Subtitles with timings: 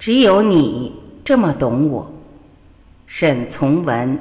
[0.00, 0.92] 只有你
[1.22, 2.10] 这么懂我，
[3.06, 4.18] 沈从文。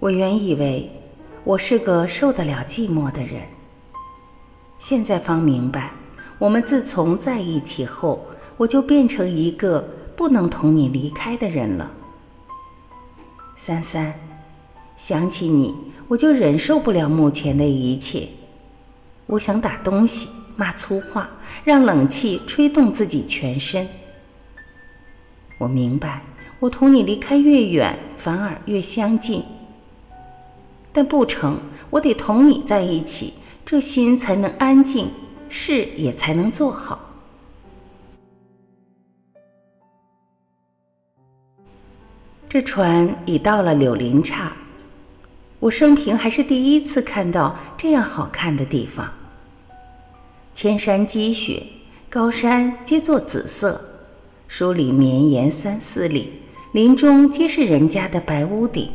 [0.00, 0.88] 我原以为
[1.42, 3.42] 我是个受得了寂寞的人，
[4.78, 5.90] 现在方明白，
[6.38, 8.24] 我们自从在一起后，
[8.56, 9.80] 我就变成一个
[10.14, 11.90] 不能同你离开的人了。
[13.56, 14.14] 三三，
[14.96, 15.74] 想起你，
[16.06, 18.28] 我就忍受不了目前的一切，
[19.26, 21.28] 我想打东西、骂粗话，
[21.64, 23.88] 让冷气吹动自己全身。
[25.58, 26.22] 我明白，
[26.60, 29.42] 我同你离开越远，反而越相近。
[30.98, 31.56] 但不成，
[31.90, 35.06] 我得同你在一起，这心才能安静，
[35.48, 36.98] 事也才能做好。
[42.48, 44.52] 这船已到了柳林岔，
[45.60, 49.08] 我生平还是第一次看到这样好看的地方。
[50.52, 51.62] 千山积雪，
[52.10, 53.80] 高山皆作紫色，
[54.48, 56.32] 疏里绵延三四里，
[56.72, 58.90] 林中皆是人家的白屋顶。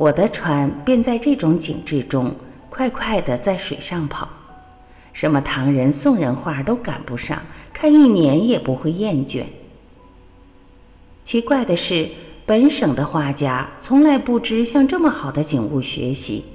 [0.00, 2.34] 我的船便在这种景致中
[2.70, 4.26] 快快地在水上跑，
[5.12, 7.38] 什么唐人、宋人画都赶不上，
[7.70, 9.42] 看一年也不会厌倦。
[11.22, 12.08] 奇怪的是，
[12.46, 16.46] 本省的画家从来不知向这么好的景物学习。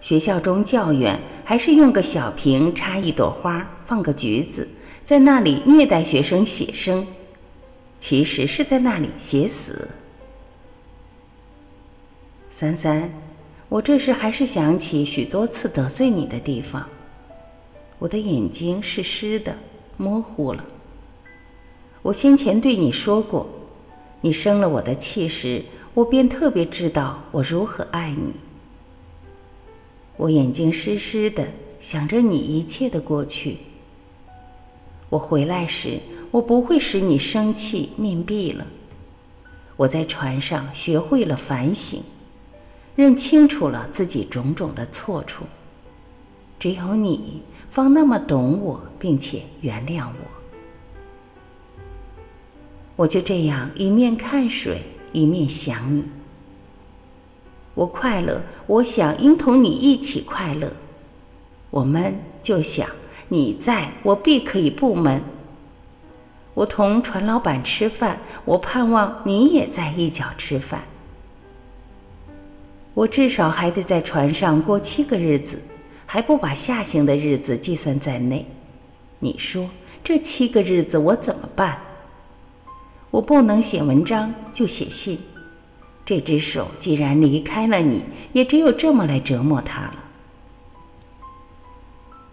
[0.00, 4.66] 学校中教员还是用个小瓶插一朵花，放个橘子，
[5.04, 7.06] 在那里虐待学生写生，
[8.00, 9.86] 其实是在那里写死。
[12.48, 13.10] 三三，
[13.68, 16.88] 我这时还是想起许多次得罪你的地方。
[17.98, 19.54] 我的眼睛是湿的，
[19.96, 20.64] 模糊了。
[22.02, 23.46] 我先前对你说过，
[24.20, 25.62] 你生了我的气时，
[25.92, 28.32] 我便特别知道我如何爱你。
[30.16, 31.46] 我眼睛湿湿的，
[31.78, 33.58] 想着你一切的过去。
[35.10, 38.66] 我回来时，我不会使你生气面壁了。
[39.76, 42.00] 我在船上学会了反省。
[42.96, 45.44] 认清楚了自己种种的错处，
[46.58, 50.30] 只有你方那么懂我，并且原谅我。
[52.96, 56.04] 我就这样一面看水，一面想你。
[57.74, 60.68] 我快乐，我想应同你一起快乐；
[61.68, 62.88] 我闷，就想
[63.28, 65.22] 你在我必可以不闷。
[66.54, 70.84] 我同船老板吃饭，我盼望你也在一角吃饭。
[72.96, 75.60] 我至少还得在船上过七个日子，
[76.06, 78.46] 还不把下行的日子计算在内。
[79.18, 79.68] 你说
[80.02, 81.78] 这七个日子我怎么办？
[83.10, 85.18] 我不能写文章，就写信。
[86.06, 88.02] 这只手既然离开了你，
[88.32, 90.04] 也只有这么来折磨它了。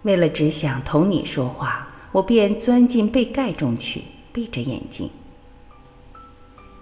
[0.00, 4.00] 为了只想同你说话，我便钻进被盖中去，
[4.32, 5.10] 闭着眼睛。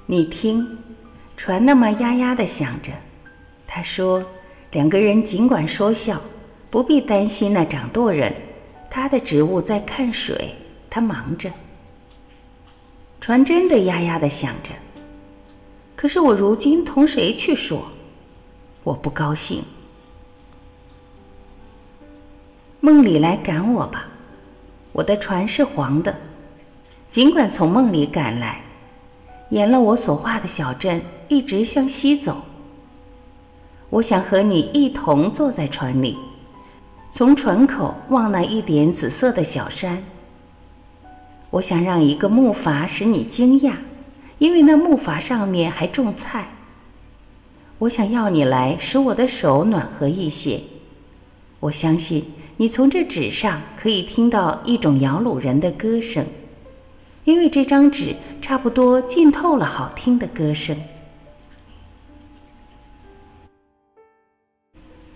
[0.06, 0.78] 你听，
[1.36, 2.92] 船那么呀呀的响着。
[3.66, 4.22] 他说
[4.72, 6.20] ：“两个人尽管说笑，
[6.70, 8.32] 不必担心那掌舵人。
[8.90, 10.54] 他的职务在看水，
[10.90, 11.50] 他忙着。
[13.20, 14.70] 船真的呀呀的响着。
[15.96, 17.86] 可是我如今同谁去说？
[18.84, 19.62] 我不高兴。
[22.80, 24.06] 梦里来赶我吧，
[24.92, 26.14] 我的船是黄的。
[27.08, 28.60] 尽管从梦里赶来，
[29.50, 32.42] 沿了我所画的小镇，一直向西走。”
[33.92, 36.16] 我想和你一同坐在船里，
[37.10, 40.02] 从船口望那一点紫色的小山。
[41.50, 43.74] 我想让一个木筏使你惊讶，
[44.38, 46.48] 因为那木筏上面还种菜。
[47.80, 50.58] 我想要你来，使我的手暖和一些。
[51.60, 52.24] 我相信
[52.56, 56.24] 你从这纸上可以听到一种摇橹人的歌声，
[57.24, 60.74] 因为这张纸差不多浸透了好听的歌声。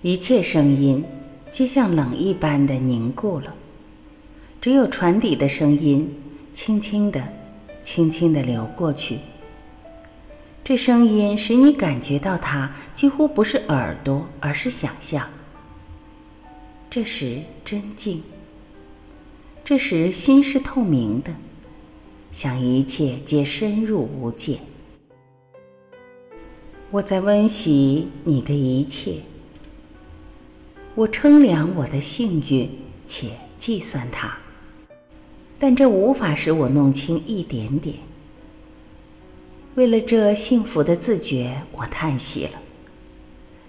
[0.03, 1.03] 一切声音
[1.51, 3.55] 皆像冷一般的凝固了，
[4.61, 6.15] 只有船底的声音
[6.53, 7.27] 轻轻的、
[7.83, 9.19] 轻轻的流过去。
[10.63, 15.27] 这声音使你感觉到它几乎不是耳朵，而是想象。
[16.91, 18.23] 这时真静。
[19.65, 21.33] 这时心是透明的，
[22.31, 24.59] 想一切皆深入无间。
[26.91, 29.15] 我在温习你的一切，
[30.97, 32.71] 我称量我的幸运
[33.05, 33.29] 且
[33.59, 34.35] 计算它，
[35.59, 37.97] 但这无法使我弄清一点点。
[39.75, 42.53] 为了这幸福的自觉，我叹息了。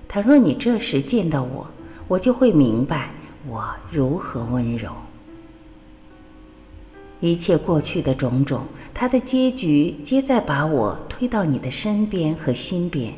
[0.07, 1.67] 倘若你这时见到我，
[2.07, 3.11] 我就会明白
[3.45, 4.89] 我如何温柔。
[7.19, 8.63] 一切过去的种种，
[8.93, 13.13] 它的结局皆在把我推到你的身边和心边。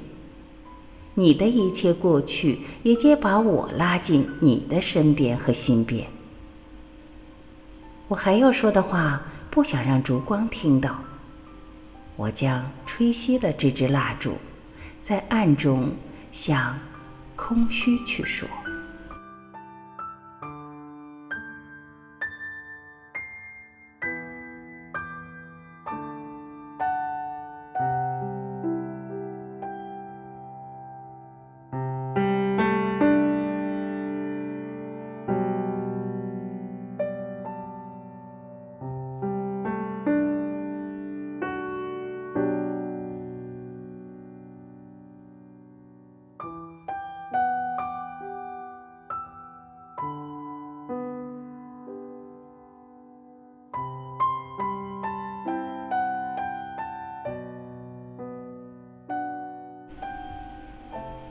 [1.20, 6.08] 你的一切过去，也皆把我拉进你的身边和心边。
[8.08, 9.22] 我还要说的话，
[9.52, 10.98] 不想让烛光听到。
[12.16, 14.32] 我将吹熄了这支蜡烛，
[15.02, 15.92] 在暗中
[16.32, 16.80] 向
[17.36, 18.48] 空虚去说。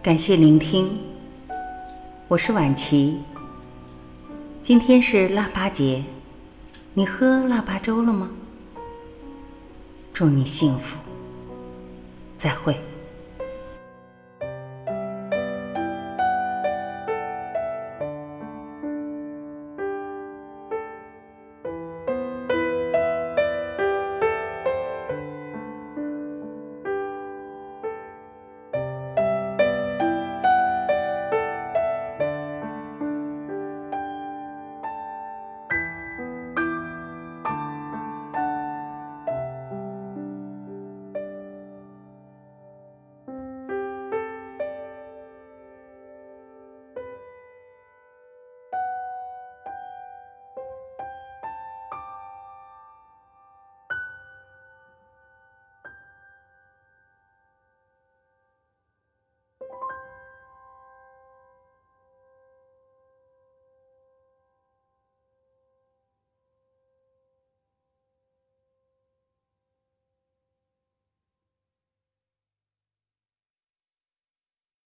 [0.09, 0.89] 感谢聆听，
[2.29, 3.21] 我是婉琪。
[4.63, 6.03] 今天是腊八节，
[6.95, 8.31] 你喝腊八粥了吗？
[10.15, 10.97] 祝你幸福，
[12.39, 12.75] 再会。